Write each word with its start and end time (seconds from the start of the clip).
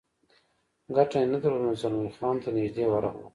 ګټه 0.95 1.17
نه 1.33 1.37
درلوده، 1.43 1.71
نو 1.73 1.79
زلمی 1.81 2.09
خان 2.17 2.35
ته 2.43 2.49
نږدې 2.57 2.83
ورغلم. 2.87 3.27